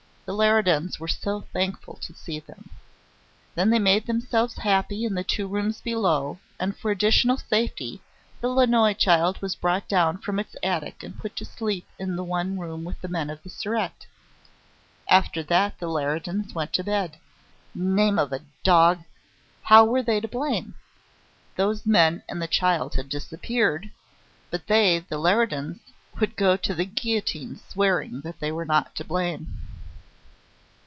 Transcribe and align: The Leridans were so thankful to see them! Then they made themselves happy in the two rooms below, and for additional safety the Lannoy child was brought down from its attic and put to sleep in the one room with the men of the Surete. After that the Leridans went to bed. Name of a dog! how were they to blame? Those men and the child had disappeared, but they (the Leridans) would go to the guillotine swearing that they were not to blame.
The 0.23 0.37
Leridans 0.37 0.97
were 0.97 1.09
so 1.09 1.41
thankful 1.51 1.95
to 1.97 2.13
see 2.13 2.39
them! 2.39 2.69
Then 3.53 3.69
they 3.69 3.79
made 3.79 4.07
themselves 4.07 4.59
happy 4.59 5.03
in 5.03 5.13
the 5.13 5.25
two 5.25 5.45
rooms 5.45 5.81
below, 5.81 6.39
and 6.57 6.73
for 6.77 6.89
additional 6.89 7.35
safety 7.35 8.01
the 8.39 8.47
Lannoy 8.47 8.93
child 8.97 9.41
was 9.41 9.55
brought 9.57 9.89
down 9.89 10.19
from 10.19 10.39
its 10.39 10.55
attic 10.63 11.03
and 11.03 11.19
put 11.19 11.35
to 11.35 11.43
sleep 11.43 11.85
in 11.99 12.15
the 12.15 12.23
one 12.23 12.57
room 12.57 12.85
with 12.85 13.01
the 13.01 13.09
men 13.09 13.29
of 13.29 13.43
the 13.43 13.49
Surete. 13.49 14.07
After 15.09 15.43
that 15.43 15.77
the 15.79 15.89
Leridans 15.89 16.55
went 16.55 16.71
to 16.75 16.83
bed. 16.85 17.17
Name 17.75 18.17
of 18.17 18.31
a 18.31 18.39
dog! 18.63 18.99
how 19.63 19.83
were 19.83 20.01
they 20.01 20.21
to 20.21 20.29
blame? 20.29 20.75
Those 21.57 21.85
men 21.85 22.23
and 22.29 22.41
the 22.41 22.47
child 22.47 22.93
had 22.95 23.09
disappeared, 23.09 23.91
but 24.49 24.67
they 24.67 24.99
(the 24.99 25.17
Leridans) 25.19 25.79
would 26.21 26.37
go 26.37 26.55
to 26.55 26.73
the 26.73 26.85
guillotine 26.85 27.59
swearing 27.67 28.21
that 28.21 28.39
they 28.39 28.53
were 28.53 28.63
not 28.63 28.95
to 28.95 29.03
blame. 29.03 29.57